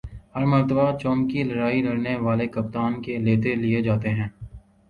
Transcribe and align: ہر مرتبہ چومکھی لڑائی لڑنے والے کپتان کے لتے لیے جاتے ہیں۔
ہر 0.35 0.43
مرتبہ 0.51 0.85
چومکھی 1.01 1.41
لڑائی 1.49 1.79
لڑنے 1.85 2.15
والے 2.25 2.45
کپتان 2.55 2.91
کے 3.03 3.13
لتے 3.25 3.51
لیے 3.61 3.79
جاتے 3.87 4.09
ہیں۔ 4.17 4.27